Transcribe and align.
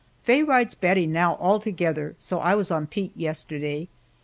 Faye 0.23 0.41
rides 0.41 0.73
Bettie 0.73 1.05
now 1.05 1.35
altogether, 1.35 2.15
so 2.17 2.39
I 2.39 2.55
was 2.55 2.71
on 2.71 2.87
Pete 2.87 3.15
yesterday. 3.15 3.87